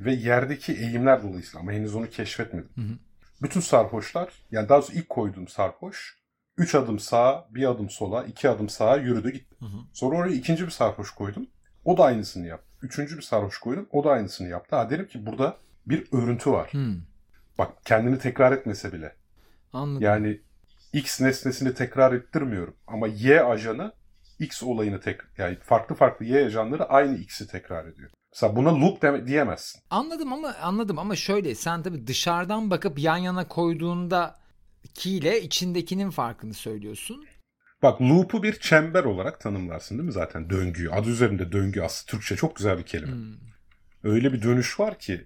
Ve 0.00 0.12
yerdeki 0.12 0.72
eğimler 0.72 1.22
dolayısıyla 1.22 1.60
ama 1.60 1.72
henüz 1.72 1.94
onu 1.94 2.10
keşfetmedim. 2.10 2.68
Hı 2.74 2.80
hı. 2.80 2.98
Bütün 3.42 3.60
sarhoşlar 3.60 4.32
yani 4.50 4.68
daha 4.68 4.78
doğrusu 4.78 4.92
ilk 4.92 5.08
koyduğum 5.08 5.48
sarhoş 5.48 6.17
3 6.58 6.74
adım 6.74 6.98
sağa, 6.98 7.48
bir 7.50 7.70
adım 7.70 7.90
sola, 7.90 8.24
iki 8.24 8.48
adım 8.48 8.68
sağa 8.68 8.96
yürüdü 8.96 9.32
gitti. 9.32 9.56
Hı 9.60 9.66
hı. 9.66 9.78
Sonra 9.92 10.16
oraya 10.16 10.34
ikinci 10.34 10.66
bir 10.66 10.70
sarhoş 10.70 11.10
koydum. 11.10 11.46
O 11.84 11.98
da 11.98 12.04
aynısını 12.04 12.46
yaptı. 12.46 12.76
Üçüncü 12.82 13.16
bir 13.16 13.22
sarhoş 13.22 13.58
koydum. 13.58 13.88
O 13.92 14.04
da 14.04 14.10
aynısını 14.10 14.48
yaptı. 14.48 14.76
Ha 14.76 14.90
derim 14.90 15.08
ki 15.08 15.26
burada 15.26 15.56
bir 15.86 16.08
örüntü 16.12 16.50
var. 16.50 16.68
Hı. 16.72 16.94
Bak 17.58 17.72
kendini 17.84 18.18
tekrar 18.18 18.52
etmese 18.52 18.92
bile. 18.92 19.16
Anladım. 19.72 20.02
Yani 20.02 20.40
X 20.92 21.20
nesnesini 21.20 21.74
tekrar 21.74 22.12
ettirmiyorum. 22.12 22.74
Ama 22.86 23.06
Y 23.06 23.44
ajanı 23.44 23.92
X 24.38 24.62
olayını 24.62 25.00
tek 25.00 25.20
yani 25.38 25.56
farklı 25.62 25.94
farklı 25.94 26.26
Y 26.26 26.46
ajanları 26.46 26.84
aynı 26.84 27.16
X'i 27.16 27.46
tekrar 27.46 27.86
ediyor. 27.86 28.10
Mesela 28.32 28.56
buna 28.56 28.80
loop 28.80 29.02
deme, 29.02 29.26
diyemezsin. 29.26 29.82
Anladım 29.90 30.32
ama 30.32 30.54
anladım 30.62 30.98
ama 30.98 31.16
şöyle 31.16 31.54
sen 31.54 31.82
tabii 31.82 32.06
dışarıdan 32.06 32.70
bakıp 32.70 32.98
yan 32.98 33.16
yana 33.16 33.48
koyduğunda 33.48 34.38
ile 35.06 35.42
içindekinin 35.42 36.10
farkını 36.10 36.54
söylüyorsun. 36.54 37.26
Bak 37.82 38.02
loop'u 38.02 38.42
bir 38.42 38.52
çember 38.52 39.04
olarak 39.04 39.40
tanımlarsın 39.40 39.98
değil 39.98 40.06
mi 40.06 40.12
zaten 40.12 40.50
döngüyü. 40.50 40.90
Adı 40.90 41.10
üzerinde 41.10 41.52
döngü 41.52 41.80
aslında 41.80 42.10
Türkçe 42.10 42.36
çok 42.36 42.56
güzel 42.56 42.78
bir 42.78 42.82
kelime. 42.82 43.12
Hmm. 43.12 43.34
Öyle 44.02 44.32
bir 44.32 44.42
dönüş 44.42 44.80
var 44.80 44.98
ki 44.98 45.24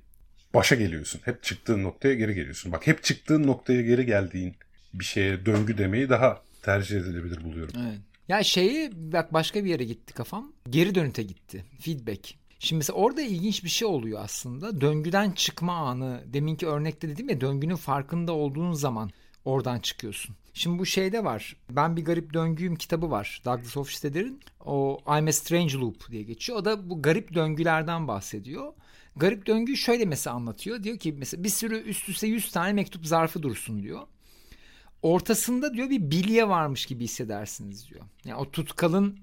başa 0.54 0.74
geliyorsun. 0.74 1.20
Hep 1.24 1.42
çıktığın 1.42 1.82
noktaya 1.82 2.14
geri 2.14 2.34
geliyorsun. 2.34 2.72
Bak 2.72 2.86
hep 2.86 3.02
çıktığın 3.02 3.46
noktaya 3.46 3.82
geri 3.82 4.06
geldiğin 4.06 4.54
bir 4.94 5.04
şeye 5.04 5.46
döngü 5.46 5.78
demeyi 5.78 6.08
daha 6.08 6.42
tercih 6.62 6.96
edilebilir 6.96 7.44
buluyorum. 7.44 7.74
Evet. 7.86 7.98
Ya 8.28 8.42
şeyi 8.42 8.90
bak 8.94 9.32
başka 9.32 9.64
bir 9.64 9.70
yere 9.70 9.84
gitti 9.84 10.14
kafam. 10.14 10.52
Geri 10.70 10.94
dönüte 10.94 11.22
gitti. 11.22 11.64
Feedback. 11.80 12.34
Şimdi 12.58 12.78
mesela 12.78 12.96
orada 12.96 13.22
ilginç 13.22 13.64
bir 13.64 13.68
şey 13.68 13.88
oluyor 13.88 14.20
aslında. 14.24 14.80
Döngüden 14.80 15.30
çıkma 15.30 15.76
anı. 15.76 16.22
Deminki 16.26 16.66
örnekte 16.66 17.08
dedim 17.08 17.28
ya 17.28 17.40
döngünün 17.40 17.76
farkında 17.76 18.32
olduğun 18.32 18.72
zaman 18.72 19.10
oradan 19.44 19.78
çıkıyorsun. 19.78 20.36
Şimdi 20.54 20.78
bu 20.78 20.86
şeyde 20.86 21.24
var. 21.24 21.56
Ben 21.70 21.96
bir 21.96 22.04
garip 22.04 22.34
döngüyüm 22.34 22.76
kitabı 22.76 23.10
var. 23.10 23.42
Douglas 23.44 23.76
Hofstadter'in. 23.76 24.40
O 24.64 24.98
I'm 25.18 25.26
a 25.26 25.32
Strange 25.32 25.74
Loop 25.74 26.10
diye 26.10 26.22
geçiyor. 26.22 26.58
O 26.58 26.64
da 26.64 26.90
bu 26.90 27.02
garip 27.02 27.34
döngülerden 27.34 28.08
bahsediyor. 28.08 28.72
Garip 29.16 29.46
döngüyü 29.46 29.76
şöyle 29.76 30.04
mesela 30.04 30.36
anlatıyor. 30.36 30.82
Diyor 30.82 30.98
ki 30.98 31.14
mesela 31.18 31.44
bir 31.44 31.48
sürü 31.48 31.76
üst 31.76 32.08
üste 32.08 32.26
100 32.26 32.52
tane 32.52 32.72
mektup 32.72 33.06
zarfı 33.06 33.42
dursun 33.42 33.82
diyor 33.82 34.00
ortasında 35.02 35.74
diyor 35.74 35.90
bir 35.90 36.10
bilye 36.10 36.48
varmış 36.48 36.86
gibi 36.86 37.04
hissedersiniz 37.04 37.90
diyor. 37.90 38.04
Yani 38.24 38.40
o 38.40 38.50
tutkalın 38.50 39.18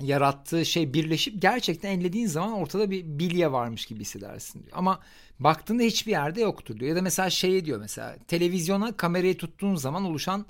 yarattığı 0.00 0.64
şey 0.64 0.94
birleşip 0.94 1.42
gerçekten 1.42 1.98
ellediğin 1.98 2.26
zaman 2.26 2.52
ortada 2.52 2.90
bir 2.90 3.04
bilye 3.04 3.52
varmış 3.52 3.86
gibi 3.86 4.00
hissedersin 4.00 4.62
diyor. 4.62 4.76
Ama 4.76 5.00
baktığında 5.40 5.82
hiçbir 5.82 6.10
yerde 6.10 6.40
yoktur 6.40 6.80
diyor. 6.80 6.88
Ya 6.90 6.96
da 6.96 7.02
mesela 7.02 7.30
şey 7.30 7.64
diyor 7.64 7.80
mesela 7.80 8.16
televizyona 8.28 8.96
kamerayı 8.96 9.36
tuttuğun 9.36 9.74
zaman 9.74 10.04
oluşan 10.04 10.46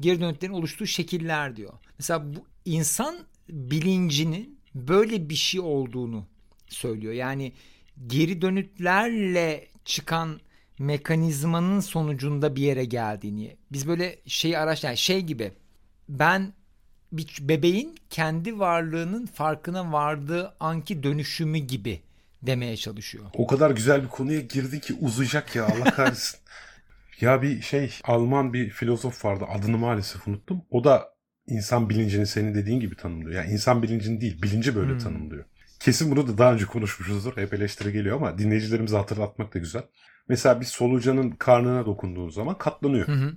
geri 0.00 0.20
dönütlerin 0.20 0.52
oluştuğu 0.52 0.86
şekiller 0.86 1.56
diyor. 1.56 1.72
Mesela 1.98 2.34
bu 2.34 2.44
insan 2.64 3.16
bilincinin 3.48 4.58
böyle 4.74 5.28
bir 5.28 5.34
şey 5.34 5.60
olduğunu 5.60 6.26
söylüyor. 6.68 7.12
Yani 7.12 7.52
geri 8.06 8.42
dönütlerle 8.42 9.66
çıkan 9.84 10.40
mekanizmanın 10.78 11.80
sonucunda 11.80 12.56
bir 12.56 12.62
yere 12.62 12.84
geldiğini. 12.84 13.56
Biz 13.72 13.88
böyle 13.88 14.18
şeyi 14.26 14.58
araş 14.58 14.84
yani 14.84 14.96
şey 14.96 15.20
gibi 15.20 15.52
ben 16.08 16.52
bir 17.12 17.36
bebeğin 17.40 17.94
kendi 18.10 18.58
varlığının 18.58 19.26
farkına 19.26 19.92
vardığı 19.92 20.54
anki 20.60 21.02
dönüşümü 21.02 21.58
gibi 21.58 22.00
demeye 22.42 22.76
çalışıyor. 22.76 23.24
O 23.34 23.46
kadar 23.46 23.70
güzel 23.70 24.02
bir 24.02 24.08
konuya 24.08 24.40
girdin 24.40 24.80
ki 24.80 24.94
uzayacak 25.00 25.56
ya 25.56 25.66
Allah 25.66 25.84
kahretsin. 25.84 26.40
ya 27.20 27.42
bir 27.42 27.62
şey 27.62 27.94
Alman 28.04 28.52
bir 28.52 28.70
filozof 28.70 29.24
vardı 29.24 29.44
adını 29.48 29.78
maalesef 29.78 30.28
unuttum. 30.28 30.62
O 30.70 30.84
da 30.84 31.08
insan 31.46 31.90
bilincini 31.90 32.26
senin 32.26 32.54
dediğin 32.54 32.80
gibi 32.80 32.96
tanımlıyor. 32.96 33.42
Yani 33.42 33.52
insan 33.52 33.82
bilincini 33.82 34.20
değil 34.20 34.42
bilinci 34.42 34.76
böyle 34.76 34.92
hmm. 34.92 34.98
tanımlıyor. 34.98 35.44
Kesin 35.80 36.10
bunu 36.10 36.28
da 36.28 36.38
daha 36.38 36.52
önce 36.52 36.64
konuşmuşuzdur. 36.64 37.36
Hep 37.36 37.54
eleştiri 37.54 37.92
geliyor 37.92 38.16
ama 38.16 38.38
dinleyicilerimize 38.38 38.96
hatırlatmak 38.96 39.54
da 39.54 39.58
güzel. 39.58 39.82
Mesela 40.28 40.60
bir 40.60 40.66
solucanın 40.66 41.30
karnına 41.30 41.86
dokunduğun 41.86 42.28
zaman 42.28 42.58
katlanıyor. 42.58 43.08
Hı 43.08 43.12
hı. 43.12 43.32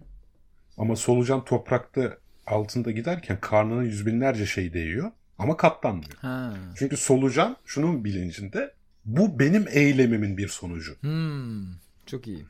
Ama 0.77 0.95
solucan 0.95 1.45
toprakta 1.45 2.17
altında 2.49 2.91
giderken 2.91 3.39
karnına 3.41 3.83
yüz 3.83 4.05
binlerce 4.05 4.45
şey 4.45 4.73
değiyor 4.73 5.11
ama 5.37 5.57
katlanmıyor. 5.57 6.17
Ha. 6.21 6.53
Çünkü 6.75 6.97
solucan 6.97 7.57
şunun 7.65 8.05
bilincinde 8.05 8.73
bu 9.05 9.39
benim 9.39 9.65
eylemimin 9.69 10.37
bir 10.37 10.47
sonucu. 10.47 10.95
Hmm, 11.01 11.65
çok 12.05 12.27
iyi. 12.27 12.45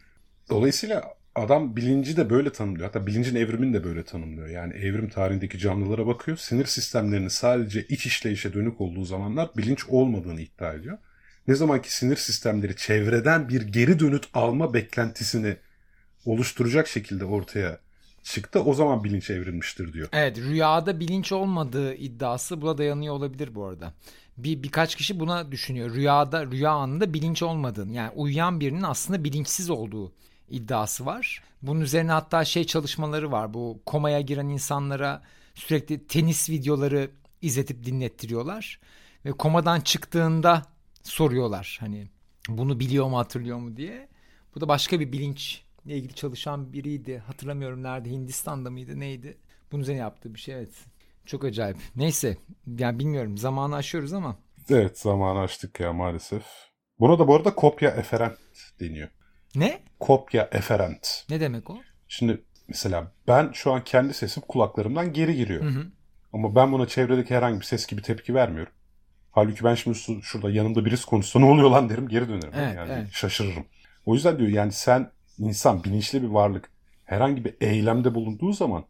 Dolayısıyla 0.49 1.03
adam 1.35 1.75
bilinci 1.75 2.17
de 2.17 2.29
böyle 2.29 2.51
tanımlıyor. 2.51 2.85
Hatta 2.85 3.07
bilincin 3.07 3.35
evrimini 3.35 3.73
de 3.73 3.83
böyle 3.83 4.03
tanımlıyor. 4.03 4.47
Yani 4.47 4.73
evrim 4.73 5.09
tarihindeki 5.09 5.59
canlılara 5.59 6.07
bakıyor. 6.07 6.37
Sinir 6.37 6.65
sistemlerinin 6.65 7.27
sadece 7.27 7.83
iç 7.83 8.05
işleyişe 8.05 8.53
dönük 8.53 8.81
olduğu 8.81 9.05
zamanlar 9.05 9.49
bilinç 9.57 9.85
olmadığını 9.85 10.41
iddia 10.41 10.73
ediyor 10.73 10.97
ne 11.49 11.55
zamanki 11.55 11.95
sinir 11.95 12.15
sistemleri 12.15 12.75
çevreden 12.75 13.49
bir 13.49 13.61
geri 13.61 13.99
dönüt 13.99 14.27
alma 14.33 14.73
beklentisini 14.73 15.57
oluşturacak 16.25 16.87
şekilde 16.87 17.25
ortaya 17.25 17.79
çıktı 18.33 18.63
o 18.63 18.73
zaman 18.73 19.03
bilinç 19.03 19.29
evrilmiştir 19.29 19.93
diyor. 19.93 20.09
Evet 20.11 20.37
rüyada 20.37 20.99
bilinç 20.99 21.31
olmadığı 21.31 21.95
iddiası 21.95 22.61
buna 22.61 22.77
dayanıyor 22.77 23.13
olabilir 23.13 23.55
bu 23.55 23.65
arada. 23.65 23.93
Bir 24.37 24.63
birkaç 24.63 24.95
kişi 24.95 25.19
buna 25.19 25.51
düşünüyor. 25.51 25.93
Rüyada 25.93 26.45
rüya 26.45 26.71
anında 26.71 27.13
bilinç 27.13 27.43
olmadığını 27.43 27.93
yani 27.93 28.11
uyuyan 28.15 28.59
birinin 28.59 28.83
aslında 28.83 29.23
bilinçsiz 29.23 29.69
olduğu 29.69 30.11
iddiası 30.49 31.05
var. 31.05 31.43
Bunun 31.61 31.81
üzerine 31.81 32.11
hatta 32.11 32.45
şey 32.45 32.63
çalışmaları 32.63 33.31
var. 33.31 33.53
Bu 33.53 33.81
komaya 33.85 34.21
giren 34.21 34.47
insanlara 34.47 35.23
sürekli 35.55 36.07
tenis 36.07 36.49
videoları 36.49 37.11
izletip 37.41 37.85
dinlettiriyorlar. 37.85 38.79
Ve 39.25 39.31
komadan 39.31 39.81
çıktığında 39.81 40.65
soruyorlar 41.03 41.77
hani 41.79 42.07
bunu 42.49 42.79
biliyor 42.79 43.07
mu 43.07 43.17
hatırlıyor 43.17 43.57
mu 43.57 43.77
diye. 43.77 44.07
Bu 44.55 44.61
da 44.61 44.67
başka 44.67 44.99
bir 44.99 45.11
bilinçle 45.85 45.97
ilgili 45.97 46.15
çalışan 46.15 46.73
biriydi. 46.73 47.17
Hatırlamıyorum 47.17 47.83
nerede 47.83 48.09
Hindistan'da 48.09 48.69
mıydı 48.69 48.99
neydi. 48.99 49.37
Bunun 49.71 49.81
üzerine 49.81 49.99
yaptığı 49.99 50.33
bir 50.33 50.39
şey 50.39 50.55
evet. 50.55 50.73
Çok 51.25 51.45
acayip. 51.45 51.77
Neyse 51.95 52.37
yani 52.77 52.99
bilmiyorum 52.99 53.37
zamanı 53.37 53.75
aşıyoruz 53.75 54.13
ama. 54.13 54.39
Evet 54.69 54.99
zamanı 54.99 55.39
aştık 55.39 55.79
ya 55.79 55.93
maalesef. 55.93 56.43
Buna 56.99 57.19
da 57.19 57.27
bu 57.27 57.35
arada 57.35 57.55
kopya 57.55 57.89
eferent 57.89 58.37
deniyor. 58.79 59.09
Ne? 59.55 59.79
Kopya 59.99 60.49
eferent. 60.51 61.25
Ne 61.29 61.39
demek 61.39 61.69
o? 61.69 61.77
Şimdi 62.07 62.43
mesela 62.67 63.11
ben 63.27 63.51
şu 63.53 63.71
an 63.71 63.83
kendi 63.83 64.13
sesim 64.13 64.43
kulaklarımdan 64.47 65.13
geri 65.13 65.35
giriyor. 65.35 65.63
Hı 65.63 65.69
hı. 65.69 65.85
Ama 66.33 66.55
ben 66.55 66.71
buna 66.71 66.87
çevredeki 66.87 67.35
herhangi 67.35 67.59
bir 67.59 67.65
ses 67.65 67.87
gibi 67.87 68.01
tepki 68.01 68.33
vermiyorum. 68.33 68.73
Halbuki 69.31 69.63
ben 69.63 69.75
şimdi 69.75 69.97
şurada 70.21 70.51
yanımda 70.51 70.85
birisi 70.85 71.05
konuşsa 71.05 71.39
ne 71.39 71.45
oluyor 71.45 71.69
lan 71.69 71.89
derim 71.89 72.07
geri 72.07 72.29
dönerim. 72.29 72.53
Evet, 72.55 72.75
yani 72.75 72.91
evet. 72.91 73.07
şaşırırım. 73.11 73.65
O 74.05 74.13
yüzden 74.13 74.39
diyor 74.39 74.49
yani 74.49 74.71
sen 74.71 75.11
insan 75.39 75.83
bilinçli 75.83 76.23
bir 76.23 76.27
varlık 76.27 76.69
herhangi 77.05 77.45
bir 77.45 77.55
eylemde 77.61 78.15
bulunduğu 78.15 78.53
zaman 78.53 78.83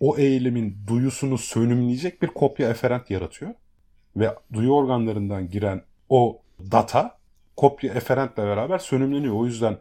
o 0.00 0.16
eylemin 0.18 0.76
duyusunu 0.86 1.38
sönümleyecek 1.38 2.22
bir 2.22 2.28
kopya 2.28 2.70
eferent 2.70 3.10
yaratıyor. 3.10 3.54
Ve 4.16 4.34
duyu 4.52 4.72
organlarından 4.72 5.50
giren 5.50 5.82
o 6.08 6.42
data 6.72 7.18
kopya 7.56 7.94
eferentle 7.94 8.42
beraber 8.42 8.78
sönümleniyor. 8.78 9.34
O 9.34 9.46
yüzden 9.46 9.78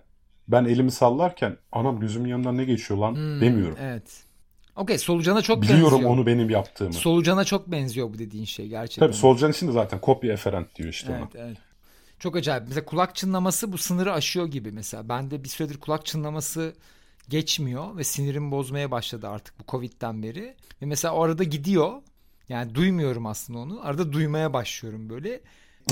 ben 0.47 0.65
elimi 0.65 0.91
sallarken 0.91 1.57
anam 1.71 1.99
gözümün 1.99 2.29
yanından 2.29 2.57
ne 2.57 2.65
geçiyor 2.65 2.99
lan 2.99 3.15
hmm, 3.15 3.41
demiyorum. 3.41 3.77
Evet. 3.81 4.23
Okey 4.75 4.97
solucana 4.97 5.41
çok 5.41 5.61
Biliyorum 5.61 5.83
benziyor. 5.83 5.99
Biliyorum 5.99 6.19
onu 6.19 6.25
benim 6.25 6.49
yaptığımı. 6.49 6.93
Solucana 6.93 7.43
çok 7.43 7.71
benziyor 7.71 8.13
bu 8.13 8.17
dediğin 8.17 8.45
şey 8.45 8.67
gerçekten. 8.67 9.07
Tabii 9.07 9.17
solucan 9.17 9.51
için 9.51 9.67
de 9.67 9.71
zaten 9.71 9.99
kopya 9.99 10.33
eferent 10.33 10.75
diyor 10.75 10.89
işte 10.89 11.11
evet, 11.11 11.35
ona. 11.35 11.43
Evet. 11.43 11.57
Çok 12.19 12.35
acayip. 12.35 12.63
Mesela 12.67 12.85
kulak 12.85 13.15
çınlaması 13.15 13.71
bu 13.71 13.77
sınırı 13.77 14.13
aşıyor 14.13 14.47
gibi 14.47 14.71
mesela. 14.71 15.09
Ben 15.09 15.31
de 15.31 15.43
bir 15.43 15.49
süredir 15.49 15.79
kulak 15.79 16.05
çınlaması 16.05 16.73
geçmiyor 17.29 17.97
ve 17.97 18.03
sinirim 18.03 18.51
bozmaya 18.51 18.91
başladı 18.91 19.27
artık 19.27 19.59
bu 19.59 19.63
Covid'den 19.71 20.23
beri. 20.23 20.55
Ve 20.81 20.85
mesela 20.85 21.13
o 21.13 21.23
arada 21.23 21.43
gidiyor. 21.43 22.01
Yani 22.49 22.75
duymuyorum 22.75 23.25
aslında 23.25 23.59
onu. 23.59 23.85
Arada 23.85 24.13
duymaya 24.13 24.53
başlıyorum 24.53 25.09
böyle. 25.09 25.41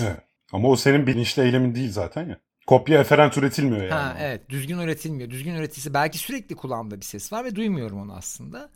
Evet. 0.02 0.20
Ama 0.52 0.68
o 0.68 0.76
senin 0.76 1.08
bilinçli 1.08 1.42
eylemin 1.44 1.76
değil 1.76 1.92
zaten 1.92 2.30
ya. 2.30 2.40
Kopya 2.68 3.02
eferent 3.02 3.38
üretilmiyor 3.38 3.82
yani. 3.82 3.92
Ha, 3.92 4.18
evet 4.20 4.50
düzgün 4.50 4.80
üretilmiyor. 4.80 5.30
Düzgün 5.30 5.56
üretilse 5.56 5.94
belki 5.94 6.18
sürekli 6.18 6.56
kulağımda 6.56 6.98
bir 6.98 7.06
ses 7.06 7.34
var 7.34 7.46
ve 7.46 7.56
duymuyorum 7.56 8.00
onu 8.00 8.14
aslında. 8.14 8.70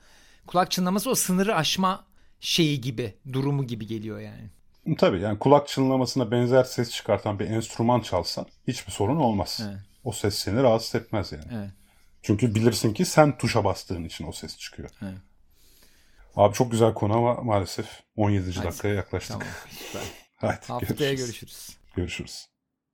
Kulak 0.48 0.72
çınlaması 0.72 1.10
o 1.10 1.16
sınırı 1.16 1.56
aşma 1.56 2.06
şeyi 2.40 2.82
gibi, 2.82 3.14
durumu 3.34 3.68
gibi 3.68 3.88
geliyor 3.88 4.20
yani. 4.20 4.50
Tabii 4.98 5.20
yani 5.20 5.40
kulak 5.40 5.68
çınlamasına 5.68 6.32
benzer 6.32 6.64
ses 6.64 6.92
çıkartan 6.92 7.40
bir 7.40 7.50
enstrüman 7.50 8.00
çalsan 8.00 8.46
hiçbir 8.68 8.92
sorun 8.92 9.18
olmaz. 9.18 9.60
Evet. 9.64 9.80
O 10.04 10.12
ses 10.12 10.36
seni 10.36 10.64
rahatsız 10.64 10.96
etmez 10.96 11.32
yani. 11.32 11.46
Evet. 11.52 11.70
Çünkü 12.22 12.56
bilirsin 12.56 12.94
ki 12.94 13.06
sen 13.06 13.38
tuşa 13.38 13.64
bastığın 13.64 14.04
için 14.04 14.28
o 14.28 14.32
ses 14.32 14.58
çıkıyor. 14.58 14.90
Evet. 15.02 15.14
Abi 16.36 16.54
çok 16.54 16.72
güzel 16.72 16.94
konu 16.94 17.18
ama 17.18 17.34
maalesef 17.34 18.02
17. 18.16 18.52
Hadi. 18.56 18.68
dakikaya 18.68 18.94
yaklaştık. 18.94 19.38
Tamam. 19.92 20.08
Hadi, 20.36 20.60
Haftaya 20.68 21.14
görüşürüz. 21.14 21.78
Görüşürüz. 21.96 22.51